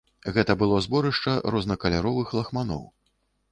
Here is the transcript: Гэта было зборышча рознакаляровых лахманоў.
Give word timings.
Гэта 0.37 0.55
было 0.61 0.79
зборышча 0.85 1.35
рознакаляровых 1.57 2.35
лахманоў. 2.41 2.85